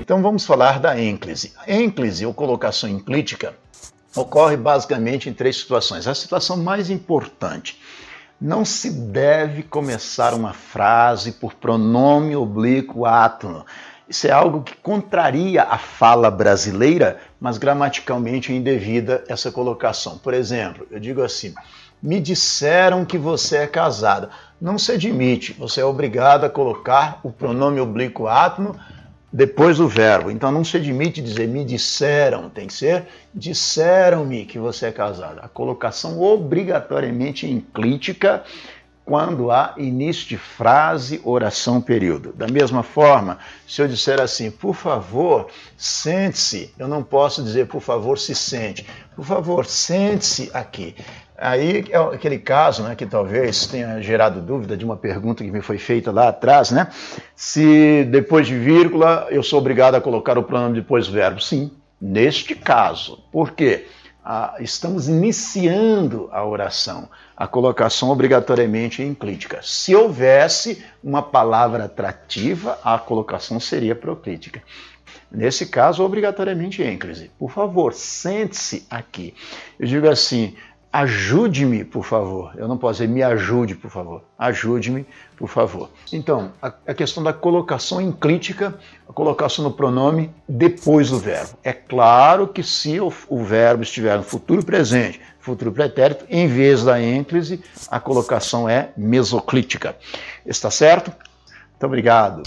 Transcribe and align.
Então 0.00 0.20
vamos 0.20 0.44
falar 0.44 0.80
da 0.80 1.00
ênclise. 1.00 1.52
A 1.56 1.72
ênclise, 1.72 2.26
ou 2.26 2.34
colocação 2.34 2.88
enclítica, 2.88 3.54
ocorre 4.14 4.56
basicamente 4.56 5.28
em 5.28 5.32
três 5.32 5.56
situações. 5.56 6.06
A 6.06 6.14
situação 6.14 6.56
mais 6.56 6.90
importante. 6.90 7.80
Não 8.40 8.64
se 8.64 8.90
deve 8.90 9.62
começar 9.62 10.34
uma 10.34 10.52
frase 10.52 11.32
por 11.32 11.54
pronome 11.54 12.34
oblíquo 12.34 13.06
átono. 13.06 13.64
Isso 14.08 14.26
é 14.26 14.30
algo 14.30 14.62
que 14.62 14.76
contraria 14.76 15.62
a 15.62 15.78
fala 15.78 16.30
brasileira, 16.30 17.20
mas 17.40 17.56
gramaticalmente 17.56 18.52
é 18.52 18.56
indevida 18.56 19.24
essa 19.28 19.50
colocação. 19.50 20.18
Por 20.18 20.34
exemplo, 20.34 20.86
eu 20.90 20.98
digo 20.98 21.22
assim: 21.22 21.54
me 22.02 22.20
disseram 22.20 23.04
que 23.04 23.16
você 23.16 23.58
é 23.58 23.66
casada. 23.66 24.28
Não 24.60 24.76
se 24.76 24.92
admite, 24.92 25.54
você 25.54 25.80
é 25.80 25.84
obrigado 25.84 26.44
a 26.44 26.50
colocar 26.50 27.20
o 27.22 27.30
pronome 27.30 27.80
oblíquo 27.80 28.26
átono 28.26 28.78
depois 29.34 29.78
do 29.78 29.88
verbo. 29.88 30.30
Então 30.30 30.52
não 30.52 30.64
se 30.64 30.76
admite 30.76 31.20
dizer 31.20 31.48
me 31.48 31.64
disseram, 31.64 32.48
tem 32.48 32.68
que 32.68 32.72
ser 32.72 33.06
disseram-me 33.34 34.44
que 34.44 34.60
você 34.60 34.86
é 34.86 34.92
casada. 34.92 35.40
A 35.42 35.48
colocação 35.48 36.22
obrigatoriamente 36.22 37.44
enclítica 37.44 38.44
quando 39.04 39.50
há 39.50 39.74
início 39.76 40.28
de 40.28 40.38
frase, 40.38 41.20
oração, 41.24 41.80
período. 41.80 42.32
Da 42.32 42.46
mesma 42.46 42.84
forma, 42.84 43.38
se 43.66 43.82
eu 43.82 43.88
disser 43.88 44.20
assim, 44.20 44.50
por 44.52 44.74
favor, 44.74 45.48
sente-se, 45.76 46.72
eu 46.78 46.88
não 46.88 47.02
posso 47.02 47.42
dizer, 47.42 47.66
por 47.66 47.82
favor, 47.82 48.18
se 48.18 48.34
sente. 48.34 48.86
Por 49.14 49.24
favor, 49.24 49.66
sente-se 49.66 50.50
aqui. 50.54 50.94
Aí 51.44 51.84
é 51.90 51.98
aquele 51.98 52.38
caso 52.38 52.84
né, 52.84 52.96
que 52.96 53.04
talvez 53.04 53.66
tenha 53.66 54.00
gerado 54.00 54.40
dúvida 54.40 54.78
de 54.78 54.84
uma 54.84 54.96
pergunta 54.96 55.44
que 55.44 55.50
me 55.50 55.60
foi 55.60 55.76
feita 55.76 56.10
lá 56.10 56.28
atrás, 56.28 56.70
né? 56.70 56.88
Se 57.36 58.02
depois 58.04 58.46
de 58.46 58.58
vírgula 58.58 59.26
eu 59.28 59.42
sou 59.42 59.58
obrigado 59.58 59.94
a 59.94 60.00
colocar 60.00 60.38
o 60.38 60.42
pronome 60.42 60.76
depois 60.76 61.06
do 61.06 61.12
verbo. 61.12 61.42
Sim, 61.42 61.70
neste 62.00 62.54
caso. 62.54 63.22
Por 63.30 63.50
quê? 63.50 63.86
Ah, 64.24 64.54
estamos 64.58 65.06
iniciando 65.06 66.30
a 66.32 66.42
oração, 66.42 67.10
a 67.36 67.46
colocação 67.46 68.08
obrigatoriamente 68.08 69.02
enclítica. 69.02 69.60
Se 69.62 69.94
houvesse 69.94 70.82
uma 71.02 71.22
palavra 71.22 71.84
atrativa, 71.84 72.78
a 72.82 72.98
colocação 72.98 73.60
seria 73.60 73.94
proclítica. 73.94 74.62
Nesse 75.30 75.66
caso, 75.66 76.02
obrigatoriamente 76.02 76.82
ênclise. 76.82 77.30
Por 77.38 77.50
favor, 77.50 77.92
sente-se 77.92 78.86
aqui. 78.88 79.34
Eu 79.78 79.86
digo 79.86 80.08
assim: 80.08 80.54
ajude-me, 80.94 81.84
por 81.84 82.04
favor. 82.04 82.52
Eu 82.56 82.68
não 82.68 82.78
posso 82.78 83.00
dizer 83.00 83.12
me 83.12 83.20
ajude, 83.20 83.74
por 83.74 83.90
favor. 83.90 84.22
Ajude-me, 84.38 85.04
por 85.36 85.48
favor. 85.48 85.90
Então, 86.12 86.52
a, 86.62 86.72
a, 86.86 86.94
questão 86.94 87.20
da 87.20 87.32
colocação 87.32 88.00
enclítica, 88.00 88.78
a 89.08 89.12
colocação 89.12 89.64
no 89.64 89.72
pronome 89.72 90.30
depois 90.48 91.10
do 91.10 91.18
verbo. 91.18 91.58
É 91.64 91.72
claro 91.72 92.46
que 92.46 92.62
se 92.62 93.00
o, 93.00 93.12
o 93.28 93.42
verbo 93.42 93.82
estiver 93.82 94.16
no 94.16 94.22
futuro 94.22 94.64
presente, 94.64 95.20
futuro 95.40 95.72
pretérito, 95.72 96.26
em 96.30 96.46
vez 96.46 96.84
da 96.84 97.02
ênclise, 97.02 97.60
a 97.90 97.98
colocação 97.98 98.68
é 98.68 98.90
mesoclítica. 98.96 99.96
Está 100.46 100.70
certo? 100.70 101.12
Muito 101.72 101.86
obrigado. 101.86 102.44